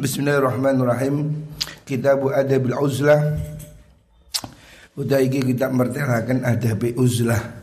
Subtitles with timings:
[0.00, 1.44] Bismillahirrahmanirrahim.
[1.84, 3.36] Kitab Adabil Uzlah.
[4.96, 7.60] Udah iki kita mertelakan adab uzlah.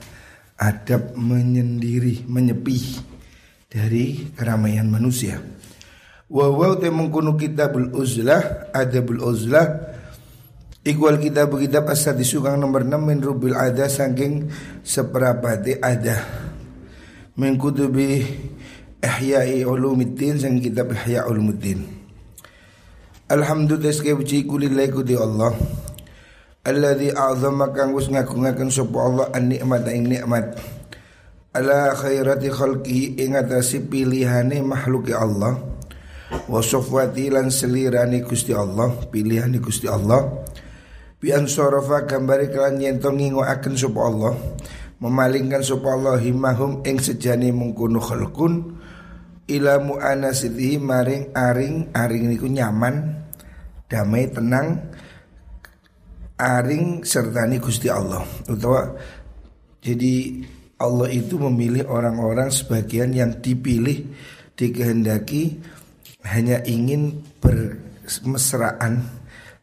[0.54, 3.02] Adab menyendiri, menyepi
[3.66, 5.42] dari keramaian manusia.
[6.30, 9.98] Wa wa te mengkono kitabul uzlah, adabul uzlah.
[10.86, 14.46] Iqwal kitab kitab asal disukang nomor 6 min rubil ada saking
[14.86, 16.22] seperapati ada.
[17.34, 18.22] Min kutubi
[19.02, 21.97] Ihya'i Ulumuddin sang kitab Ihya Ulumuddin.
[23.28, 25.52] Alhamdulillah sekali puji kulillahi Allah.
[26.64, 30.56] Alladhi a'zama kang wis ngagungaken sapa Allah an nikmat ing nikmat.
[31.52, 35.60] Ala khairati khalqi ing atase pilihane makhluki Allah.
[36.48, 40.48] Wa safwati lan selirane Gusti Allah pilihane Gusti Allah.
[41.20, 44.40] Bi ansarafa gambare kelan yen to ngingokaken sapa Allah.
[45.04, 48.77] Memalingkan sapa Allah himahum ing sejane mengkono khalqun
[49.48, 53.24] ila mu'anasitihi maring aring aring niku nyaman
[53.88, 54.92] damai tenang
[56.36, 58.28] aring serta ni Gusti Allah.
[58.52, 58.92] Utawa
[59.80, 60.44] jadi
[60.78, 64.14] Allah itu memilih orang-orang sebagian yang dipilih
[64.54, 65.58] dikehendaki
[66.28, 69.08] hanya ingin bermesraan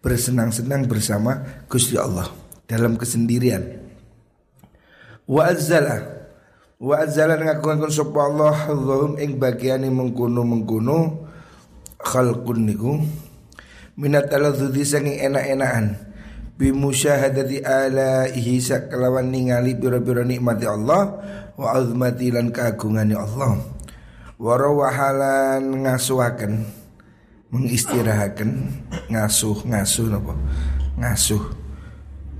[0.01, 2.33] bersenang-senang bersama Gusti Allah
[2.65, 3.63] dalam kesendirian.
[5.29, 6.14] Wa azzala
[6.85, 11.25] wa azzala ngaku-ngaku sapa Allah Allahum ing bagiane mengkono-mengkono
[11.97, 13.01] khalqun niku.
[13.97, 16.13] Minat aladzudi sanging enak-enakan.
[16.55, 21.03] Bimusyahadati alaihi sakalawan ningali biro-biro nikmati Allah
[21.57, 23.59] wa azmati lan keagungane Allah.
[24.39, 26.53] Wa rawahalan ngasuhaken
[27.55, 28.51] mengistirahaken
[29.09, 30.35] ngasuh ngasuh napa?
[31.01, 31.43] Ngasuh.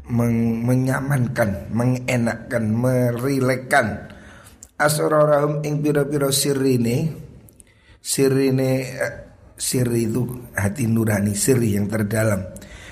[0.05, 4.14] Meng, menyamankan mengenakkan merilekkan
[4.79, 7.15] asrarahum ing biro-biro sirine
[8.05, 9.15] sirine eh,
[9.57, 12.45] siri itu hati nurani siri yang terdalam.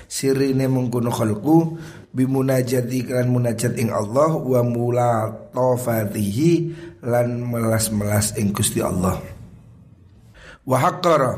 [0.09, 1.77] Siri ini mengkuno khalqu
[2.13, 6.51] bimunajati kan munajat ing Allah wa mulatafatihi
[7.01, 9.17] lan melas-melas ing Gusti Allah.
[10.63, 11.33] Wa haqqara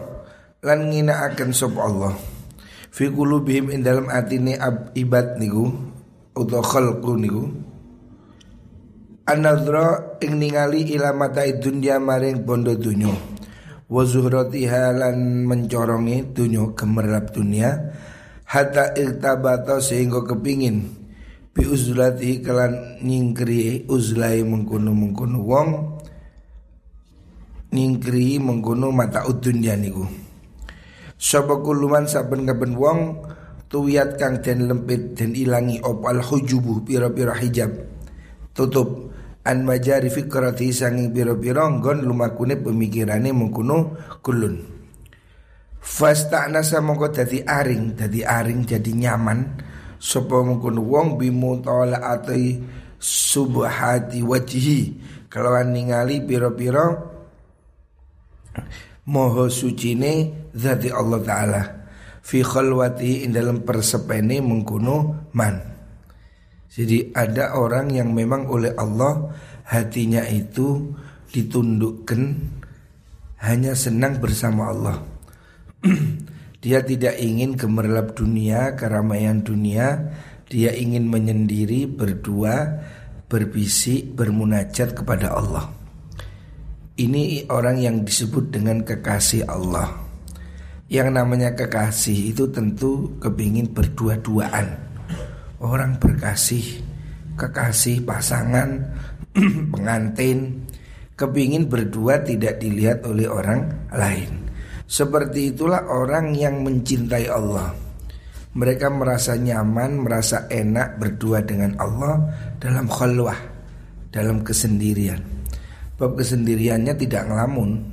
[0.60, 2.20] lan akan sop Allah.
[2.92, 4.60] Fi qulubihim ing dalam atine
[4.96, 5.72] ibad niku
[6.36, 7.48] utawa khalqu niku
[9.26, 13.10] Anadra ing ningali ila mata dunya maring bondo dunyo
[13.90, 17.74] wa zuhratiha lan mencorongi dunia gemerlap dunia
[18.46, 21.02] hatta irtabata sehingga kepingin.
[21.56, 24.94] Bi uzlati kelan nyingkri uzlai mengkono
[25.42, 25.70] wong.
[27.74, 30.06] Nyingkri mengkono mata dunya niku.
[31.18, 33.26] Sapa kuluman saben kaben wong
[33.74, 37.74] tuwiyat kang den lempit den ilangi opal hujubu pira-pira hijab.
[38.52, 39.15] Tutup
[39.46, 43.94] an majari fikrati sanging piro-piro nggon lumakune pemikirane mengkuno
[44.26, 44.58] kulun.
[45.78, 49.62] Fasta nasa mongko dadi aring dadi aring jadi nyaman.
[50.02, 52.58] Sapa mengkuno wong bimu ati
[52.98, 54.82] subhati wajhi.
[55.30, 56.88] Kelawan ningali piro-piro
[59.06, 61.62] moho sucine zati Allah taala.
[62.26, 65.75] Fi khalwati in dalam persepene mengkuno man
[66.76, 69.32] jadi ada orang yang memang oleh Allah
[69.64, 70.92] hatinya itu
[71.32, 72.22] ditundukkan
[73.40, 75.00] hanya senang bersama Allah.
[76.64, 80.12] dia tidak ingin gemerlap dunia, keramaian dunia,
[80.52, 82.84] dia ingin menyendiri berdua,
[83.32, 85.72] berbisik, bermunajat kepada Allah.
[87.00, 89.96] Ini orang yang disebut dengan kekasih Allah.
[90.92, 94.85] Yang namanya kekasih itu tentu kepingin berdua-duaan
[95.66, 96.86] orang berkasih,
[97.34, 98.86] kekasih, pasangan,
[99.74, 100.70] pengantin,
[101.18, 104.46] kepingin berdua tidak dilihat oleh orang lain.
[104.86, 107.74] Seperti itulah orang yang mencintai Allah.
[108.56, 112.24] Mereka merasa nyaman, merasa enak berdua dengan Allah
[112.62, 113.36] dalam khalwah,
[114.14, 115.20] dalam kesendirian.
[116.00, 117.84] Bab kesendiriannya tidak ngelamun,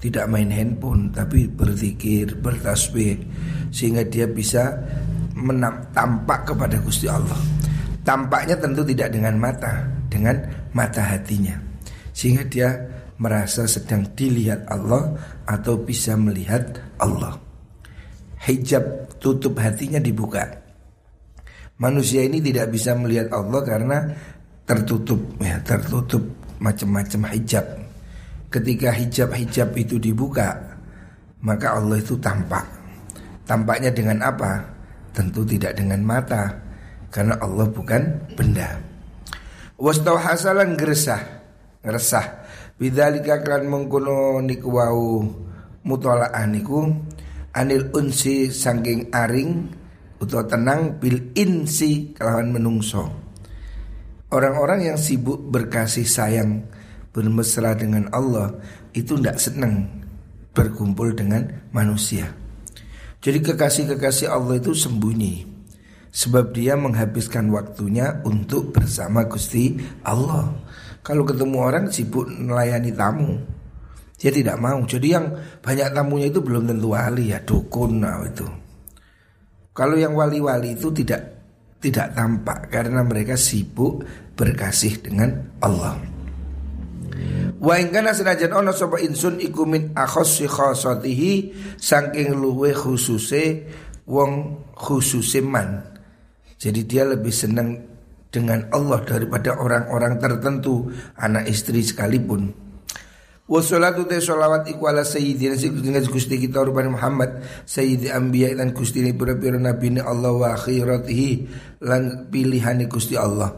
[0.00, 3.20] tidak main handphone, tapi berzikir, bertasbih,
[3.68, 4.72] sehingga dia bisa
[5.40, 7.36] menam, tampak kepada Gusti Allah.
[8.04, 10.36] Tampaknya tentu tidak dengan mata, dengan
[10.72, 11.56] mata hatinya.
[12.12, 12.68] Sehingga dia
[13.20, 15.12] merasa sedang dilihat Allah
[15.44, 17.36] atau bisa melihat Allah.
[18.40, 20.48] Hijab tutup hatinya dibuka.
[21.80, 23.98] Manusia ini tidak bisa melihat Allah karena
[24.64, 26.24] tertutup ya, tertutup
[26.60, 27.64] macam-macam hijab.
[28.50, 30.56] Ketika hijab-hijab itu dibuka,
[31.44, 32.64] maka Allah itu tampak.
[33.48, 34.79] Tampaknya dengan apa?
[35.10, 36.54] Tentu tidak dengan mata
[37.10, 38.78] Karena Allah bukan benda
[39.80, 41.20] Wastau hasalan geresah
[41.82, 42.26] Ngeresah
[42.80, 45.20] Bidzalika kan mengkono niku wau
[45.84, 46.88] mutola'ah niku
[47.52, 49.68] anil unsi sangking aring
[50.16, 53.04] atau tenang bil insi kelawan menungso.
[54.32, 56.64] Orang-orang yang sibuk berkasih sayang
[57.12, 58.56] bermesra dengan Allah
[58.96, 59.84] itu tidak senang
[60.56, 62.39] berkumpul dengan manusia.
[63.20, 65.44] Jadi kekasih-kekasih Allah itu sembunyi.
[66.10, 70.50] Sebab dia menghabiskan waktunya untuk bersama Gusti Allah.
[71.04, 73.36] Kalau ketemu orang sibuk melayani tamu.
[74.20, 74.80] Dia tidak mau.
[74.84, 78.44] Jadi yang banyak tamunya itu belum tentu wali ya Dukun nah itu.
[79.70, 81.40] Kalau yang wali-wali itu tidak
[81.80, 84.04] tidak tampak Karena mereka sibuk
[84.36, 86.09] berkasih dengan Allah
[87.60, 91.32] Wa ingkana senajan ono sapa insun iku min akhossi khosatihi
[91.76, 93.68] saking luwe khususe
[94.08, 95.84] wong khususe man.
[96.56, 97.76] Jadi dia lebih senang
[98.32, 100.88] dengan Allah daripada orang-orang tertentu,
[101.20, 102.70] anak istri sekalipun.
[103.50, 109.02] Wassalatu te sholawat iku ala sayyidina dengan gusti kita rupanya Muhammad Sayyidi anbiya dan gusti
[109.02, 111.28] ini pura-pura nabi Allah wa akhiratihi
[111.82, 113.50] lan pilihani gusti Allah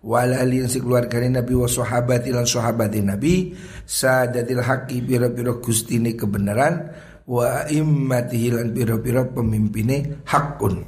[0.00, 3.52] wala ali yang sekeluargane Nabi wa sahabati lan sahabati Nabi.
[3.84, 6.92] Sadatil haqi pira-pira gustine kebenaran.
[7.28, 10.82] Wa immatihi lan pira-pira pemimpine hakun.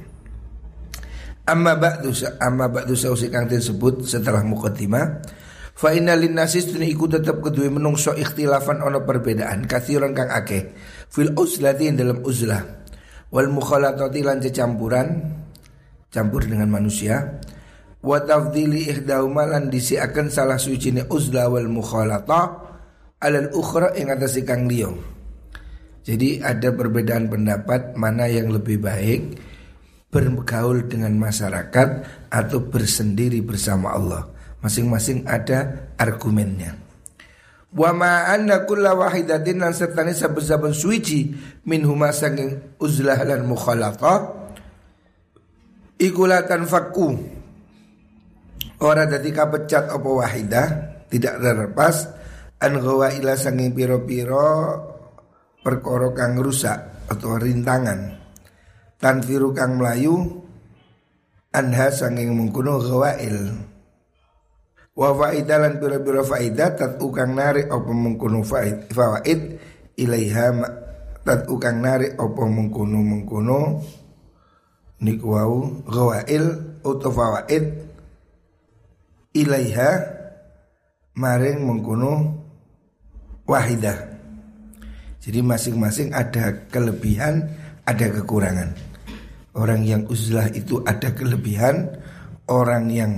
[1.43, 5.19] Amma ba'du amma ba'du sausi kang disebut setelah mukaddimah
[5.75, 10.71] fa inna lin tuni iku tetep kedue menungso ikhtilafan ono perbedaan kathiran kang akeh.
[11.11, 12.63] Fil uzlati dalam uzlah.
[13.33, 15.07] Wal mukhalatati lan campuran
[16.13, 17.42] campur dengan manusia
[18.03, 22.59] wa tafdili ihdauma lan disiaken salah suci uzla wal mukhalata
[23.23, 24.91] alal ukhra ing atas kang liya.
[26.03, 29.39] Jadi ada perbedaan pendapat mana yang lebih baik
[30.11, 31.89] bergaul dengan masyarakat
[32.27, 34.27] atau bersendiri bersama Allah.
[34.59, 36.75] Masing-masing ada argumennya.
[37.73, 41.33] Wa ma anna kulla wahidatin lan sertane saben-saben suci
[41.65, 44.29] min huma sanging uzlah lan mukhalata
[45.97, 47.17] ikulatan fakku
[48.83, 50.67] Orang dadi kapecat apa wahidah
[51.07, 51.95] tidak terlepas.
[52.59, 54.79] An gawa ila sanging piro-piro
[55.63, 58.19] perkara kang rusak atau rintangan.
[58.99, 60.43] Tanfiru kang melayu
[61.53, 63.37] anha sanging mengkuno gawail
[64.93, 69.41] wa lan piro-piro faidah tat ukang narik apa mengkuno fawaid
[69.97, 70.45] ilaiha
[71.25, 73.59] tat ukang narik apa mengkuno mengkuno
[75.01, 76.45] niku wau gawail
[76.81, 77.92] atau fawaid
[79.33, 79.89] ilaiha
[81.17, 82.13] maring mengkuno
[83.49, 84.13] wahidah.
[85.23, 87.47] Jadi masing-masing ada kelebihan,
[87.87, 88.75] ada kekurangan.
[89.53, 91.93] Orang yang uzlah itu ada kelebihan,
[92.49, 93.11] orang yang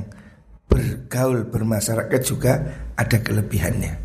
[0.67, 2.53] bergaul bermasyarakat juga
[2.99, 3.95] ada kelebihannya.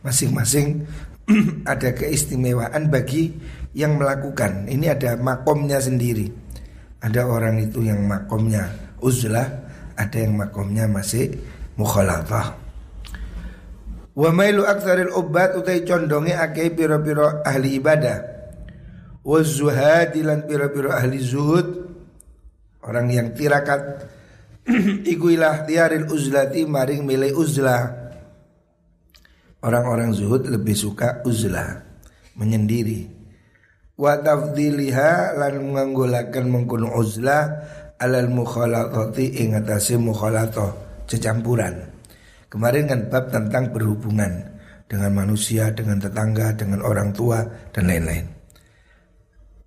[0.00, 0.88] Masing-masing
[1.72, 3.30] ada keistimewaan bagi
[3.76, 4.66] yang melakukan.
[4.66, 6.26] Ini ada makomnya sendiri.
[7.00, 8.68] Ada orang itu yang makomnya
[9.00, 9.69] uzlah,
[10.00, 11.36] ada yang makomnya masih
[11.76, 12.56] mukhalafah.
[14.16, 18.18] Wa mailu aktsaril ubat utai condonge akeh pira-pira ahli ibadah.
[19.20, 21.92] Wa zuhadi lan pira-pira ahli zuhud.
[22.80, 24.08] Orang yang tirakat
[25.12, 28.00] iku ilah tiaril uzlati maring milih uzlah.
[29.60, 31.84] Orang-orang zuhud lebih suka uzlah,
[32.32, 33.12] menyendiri.
[34.00, 37.60] Wa tafdiliha lan menganggulakan mengkuno uzlah
[38.00, 40.72] alal mukhalatati ing atase mukhalato
[41.04, 41.92] cecampuran.
[42.50, 44.58] Kemarin kan bab tentang berhubungan
[44.90, 48.26] dengan manusia, dengan tetangga, dengan orang tua dan lain-lain.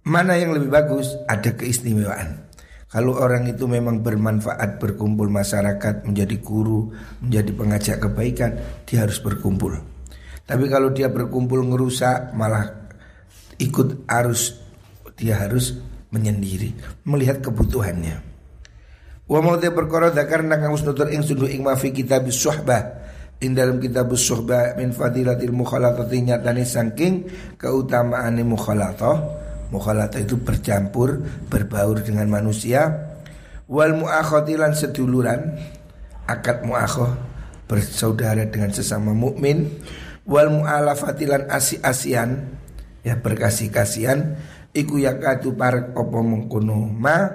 [0.03, 1.15] Mana yang lebih bagus?
[1.31, 2.51] Ada keistimewaan.
[2.91, 6.91] Kalau orang itu memang bermanfaat berkumpul masyarakat menjadi guru,
[7.23, 8.51] menjadi pengajak kebaikan,
[8.83, 9.79] dia harus berkumpul.
[10.43, 12.83] Tapi kalau dia berkumpul ngerusak malah
[13.63, 14.59] ikut arus
[15.15, 15.77] dia harus
[16.13, 16.77] menyendiri,
[17.09, 18.21] melihat kebutuhannya.
[19.25, 23.01] Wa maudhi perkara dzakarna kang wis ing sundu ing mafi kitab suhbah.
[23.41, 27.13] Ing dalam kitab suhbah min fadilatil mukhalatati nyatane saking
[27.57, 29.41] keutamaan mukhalatah.
[29.73, 31.17] Mukhalatah itu bercampur
[31.49, 33.09] berbaur dengan manusia.
[33.65, 35.57] Wal muakhati lan seduluran
[36.29, 37.09] akad muakhoh
[37.65, 39.81] bersaudara dengan sesama mukmin.
[40.29, 42.59] Wal mualafati lan asi-asian
[43.03, 44.39] ya berkasih kasihan
[44.73, 47.29] iku yakatu parek apa mengkono ma?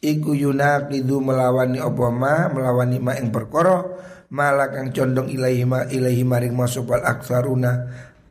[0.00, 2.48] Iku yunaqidu melawani apa ma?
[2.48, 3.84] Melawani ma ing perkara
[4.32, 7.72] malah kang condong ilahi ma ilahi maring masopal aksaruna.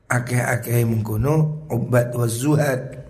[0.05, 3.05] Akeh-akeh mengkono obat wa zuhad.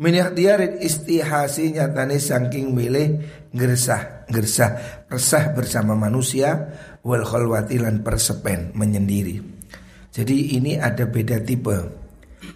[0.00, 3.20] Min ikhtiyarin istihasi nyatane saking milih
[3.52, 4.70] ngersah ngersah
[5.12, 6.72] resah bersama manusia
[7.04, 9.44] wal khalwati lan persepen menyendiri.
[10.10, 11.99] Jadi ini ada beda tipe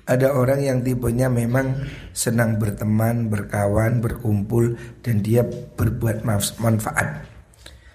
[0.04, 1.80] Ada orang yang tipenya memang
[2.12, 6.28] senang berteman, berkawan, berkumpul dan dia berbuat
[6.60, 7.24] manfaat.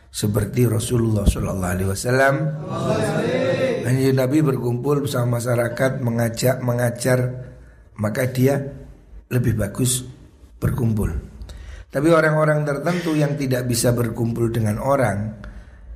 [0.09, 2.35] Seperti Rasulullah Shallallahu Alaihi Wasallam.
[3.89, 7.49] Nabi berkumpul bersama masyarakat mengajak mengajar
[8.01, 8.57] maka dia
[9.29, 10.01] lebih bagus
[10.57, 11.13] berkumpul.
[11.89, 15.37] Tapi orang-orang tertentu yang tidak bisa berkumpul dengan orang,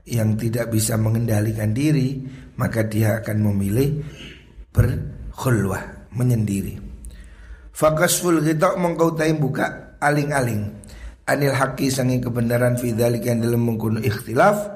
[0.06, 2.22] yang tidak bisa mengendalikan diri,
[2.58, 4.02] maka dia akan memilih
[4.74, 6.80] berkhulwah menyendiri.
[7.74, 10.70] Fakasful kita mengkau taim buka aling-aling
[11.26, 14.70] anil haki sangi kebenaran fidalik yang dalam mengkuno ikhtilaf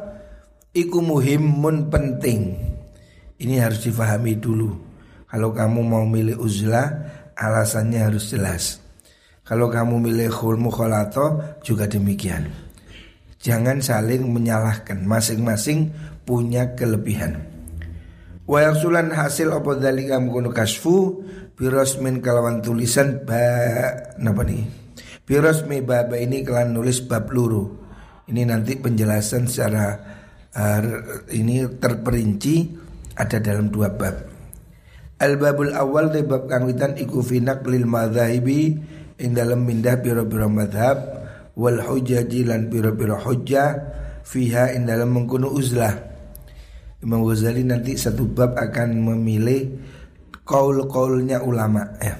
[0.71, 2.55] iku muhim mun penting.
[3.37, 4.73] Ini harus difahami dulu.
[5.27, 6.89] Kalau kamu mau milih uzlah
[7.37, 8.81] alasannya harus jelas.
[9.45, 12.49] Kalau kamu milih khul mukhalato juga demikian.
[13.37, 15.93] Jangan saling menyalahkan, masing-masing
[16.25, 17.56] punya kelebihan.
[18.47, 21.19] Wa yaksulan hasil apa dalika mengkono kasfu
[21.59, 23.43] birosmin kalawan tulisan ba
[24.23, 24.63] napa nih?
[25.27, 27.75] Birosmi baba ini kalian nulis bab luru.
[28.31, 29.99] Ini nanti penjelasan secara
[30.55, 30.79] uh,
[31.35, 32.55] ini terperinci
[33.19, 34.15] ada dalam dua bab.
[35.19, 38.79] Al babul awal de bab kang witan iku finak lil madhahibi
[39.19, 41.03] ing dalam mindah biro-biro madhab
[41.59, 43.75] wal hujaji lan biro-biro hujjah
[44.23, 46.16] fiha ing dalam mengkuno uzlah
[46.97, 49.77] Imam Ghazali nanti satu bab akan memilih
[50.41, 52.17] kaul-kaulnya ulama ya.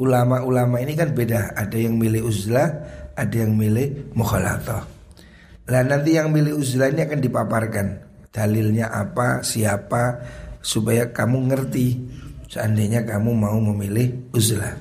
[0.00, 2.72] Ulama-ulama ini kan beda, ada yang milih uzlah,
[3.12, 4.88] ada yang milih mukhalatah.
[5.68, 7.86] Lah nanti yang milih uzlah ini akan dipaparkan
[8.32, 10.24] dalilnya apa, siapa
[10.64, 11.86] supaya kamu ngerti
[12.48, 14.72] seandainya kamu mau memilih uzlah.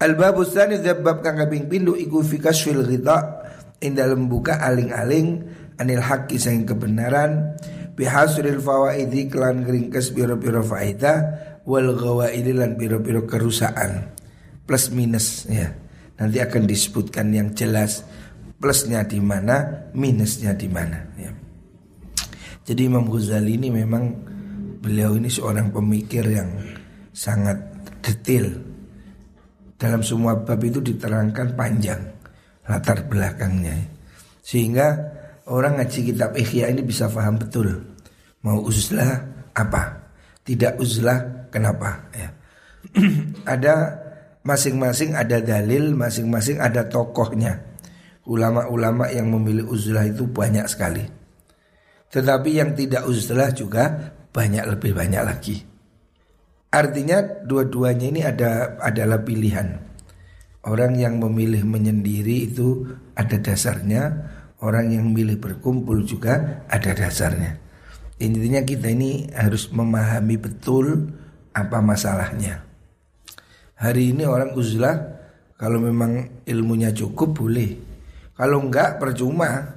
[0.00, 3.40] Al-babu tsani bab kang kaping iku fi kasfil ghita
[3.80, 5.44] ing dalem buka aling-aling
[5.80, 7.56] anil haqqi sing kebenaran
[8.00, 11.36] bihasril fawaidi klan ringkes biro-biro faida
[11.68, 14.16] wal gawaili lan biro-biro kerusakan.
[14.64, 15.76] Plus minus ya.
[16.16, 18.04] Nanti akan disebutkan yang jelas
[18.56, 21.32] plusnya di mana minusnya di mana ya.
[22.64, 24.04] Jadi Imam Ghazali ini memang
[24.80, 26.48] beliau ini seorang pemikir yang
[27.12, 27.56] sangat
[28.00, 28.48] detail.
[29.80, 32.00] Dalam semua bab itu diterangkan panjang
[32.68, 33.80] latar belakangnya.
[34.44, 34.92] Sehingga
[35.48, 37.89] orang ngaji kitab Ihya ini bisa paham betul
[38.40, 39.20] Mau uzlah
[39.52, 40.12] apa?
[40.44, 42.08] Tidak uzlah kenapa?
[42.16, 42.28] Ya.
[43.54, 43.74] ada
[44.40, 47.60] masing-masing ada dalil, masing-masing ada tokohnya.
[48.24, 51.04] Ulama-ulama yang memilih uzlah itu banyak sekali.
[52.10, 55.56] Tetapi yang tidak uzlah juga banyak lebih banyak lagi.
[56.70, 59.90] Artinya dua-duanya ini ada adalah pilihan.
[60.60, 64.02] Orang yang memilih menyendiri itu ada dasarnya,
[64.62, 67.69] orang yang memilih berkumpul juga ada dasarnya.
[68.20, 71.08] Intinya kita ini harus memahami betul
[71.56, 72.60] apa masalahnya.
[73.80, 74.96] Hari ini orang uzlah
[75.56, 77.72] kalau memang ilmunya cukup boleh.
[78.36, 79.72] Kalau enggak percuma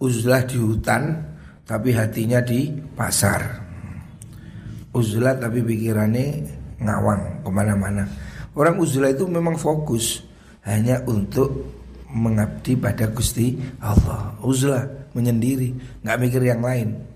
[0.00, 1.20] uzlah di hutan
[1.68, 3.60] tapi hatinya di pasar.
[4.96, 6.26] Uzlah tapi pikirannya
[6.80, 8.04] ngawang ke mana-mana.
[8.56, 10.24] Orang uzlah itu memang fokus
[10.64, 11.48] hanya untuk
[12.12, 14.36] mengabdi pada Gusti Allah.
[14.44, 17.11] Uzlah menyendiri, nggak mikir yang lain.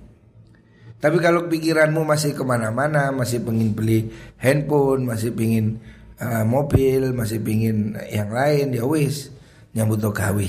[0.97, 4.09] Tapi kalau pikiranmu masih ke mana-mana, masih pengen beli
[4.41, 5.77] handphone, masih pengen
[6.17, 9.29] uh, mobil, masih pengen yang lain, ya wis
[9.77, 10.49] nyambut gawe.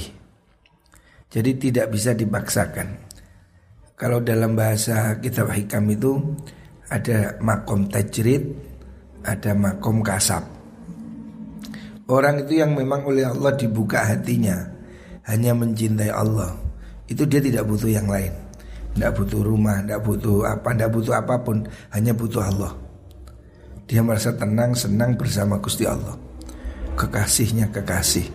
[1.27, 2.95] Jadi tidak bisa dipaksakan.
[3.99, 6.15] Kalau dalam bahasa kitab hikam itu
[6.87, 8.47] ada makom tajrid,
[9.27, 10.47] ada makom kasab.
[12.07, 14.63] Orang itu yang memang oleh Allah dibuka hatinya
[15.27, 16.55] hanya mencintai Allah,
[17.11, 18.46] itu dia tidak butuh yang lain.
[18.97, 21.61] Tidak butuh rumah, tidak butuh apa, tidak butuh apa pun,
[21.93, 22.73] hanya butuh Allah.
[23.85, 26.17] Dia merasa tenang, senang bersama Gusti Allah.
[26.97, 28.25] Kekasihnya kekasih,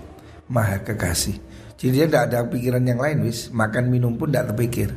[0.47, 1.35] maha kekasih.
[1.75, 4.95] Jadi dia tidak ada pikiran yang lain, wis makan minum pun tidak terpikir.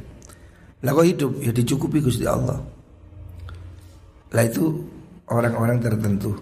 [0.86, 2.62] Lah kok hidup ya dicukupi Gusti Allah.
[4.30, 4.70] Lah itu
[5.34, 6.38] orang-orang tertentu.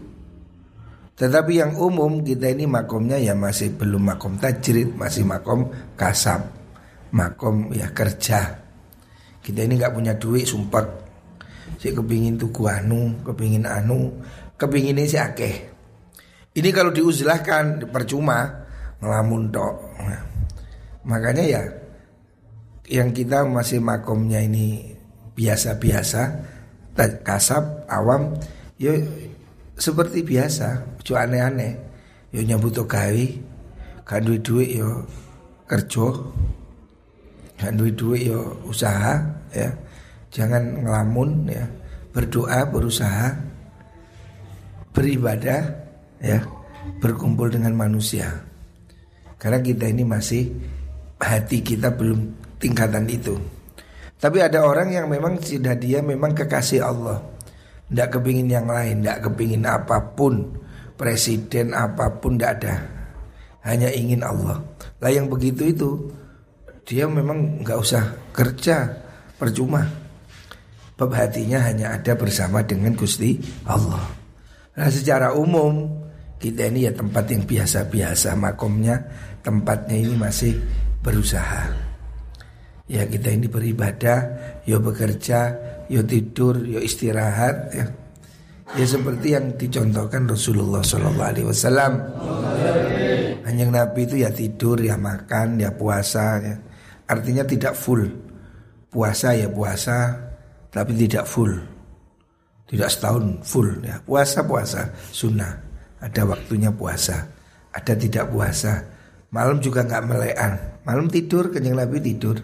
[1.16, 6.44] Tetapi yang umum kita ini makomnya ya masih belum makom tajrid, masih makom kasab,
[7.16, 8.63] makom ya kerja.
[9.44, 10.88] Kita ini nggak punya duit sumpah.
[11.76, 14.24] Si kepingin tuku anu, kepingin anu,
[14.56, 15.68] kepingin ini si akeh.
[16.56, 18.64] Ini kalau diuzlahkan percuma
[19.04, 19.76] ngelamun tok.
[20.00, 20.22] Nah,
[21.04, 21.62] makanya ya
[22.88, 24.96] yang kita masih makomnya ini
[25.34, 26.46] biasa-biasa,
[27.26, 28.38] kasab, awam,
[28.78, 28.96] ya
[29.76, 31.74] seperti biasa, cuma aneh-aneh.
[32.30, 33.26] Yo nyambut gawe,
[34.06, 35.10] kan duit-duit yo
[35.66, 36.08] kerja,
[37.58, 39.70] dan duit duit yo usaha ya
[40.34, 41.66] jangan ngelamun ya
[42.10, 43.38] berdoa berusaha
[44.94, 45.62] beribadah
[46.22, 46.40] ya
[47.00, 48.30] berkumpul dengan manusia.
[49.42, 50.48] Karena kita ini masih
[51.20, 52.32] hati kita belum
[52.62, 53.36] tingkatan itu.
[54.16, 57.20] Tapi ada orang yang memang sudah dia memang kekasih Allah.
[57.92, 60.64] Tidak kepingin yang lain, tidak kepingin apa pun.
[60.96, 62.76] Presiden apa pun tidak ada.
[63.68, 64.64] Hanya ingin Allah.
[65.04, 65.90] Lah yang begitu itu
[66.88, 69.03] dia memang nggak usah kerja
[69.44, 69.84] percuma.
[70.96, 73.36] Bab hatinya hanya ada bersama dengan Gusti
[73.68, 74.08] Allah.
[74.80, 75.92] Nah secara umum
[76.40, 79.04] kita ini ya tempat yang biasa-biasa makomnya
[79.44, 80.56] tempatnya ini masih
[81.04, 81.68] berusaha.
[82.88, 84.20] Ya kita ini beribadah,
[84.64, 85.56] yo bekerja,
[85.92, 87.86] yo tidur, yo istirahat ya.
[88.74, 91.94] Ya seperti yang dicontohkan Rasulullah Wasallam.
[93.44, 96.42] Hanya Nabi itu ya tidur, ya makan, ya puasa.
[96.42, 96.56] Ya.
[97.06, 98.08] Artinya tidak full.
[98.94, 100.14] Puasa ya puasa,
[100.70, 101.50] tapi tidak full.
[102.70, 103.98] Tidak setahun full ya.
[104.06, 105.58] Puasa puasa sunnah.
[105.98, 107.26] Ada waktunya puasa.
[107.74, 108.86] Ada tidak puasa.
[109.34, 110.54] Malam juga nggak melean.
[110.86, 112.38] Malam tidur, kenyang Nabi tidur.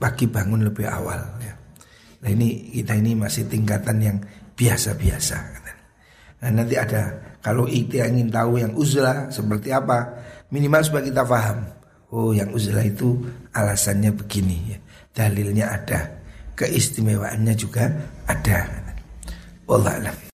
[0.00, 1.52] Pagi bangun lebih awal ya.
[2.20, 4.16] Nah ini kita ini masih tingkatan yang
[4.56, 5.36] biasa-biasa.
[6.40, 10.20] Nah nanti ada kalau kita ingin tahu yang uzlah seperti apa,
[10.52, 11.58] minimal supaya kita paham.
[12.12, 13.20] Oh yang uzlah itu
[13.52, 14.78] alasannya begini ya.
[15.10, 16.00] Dalilnya ada,
[16.54, 17.90] keistimewaannya juga
[18.26, 18.58] ada.
[19.70, 20.16] Allah alam.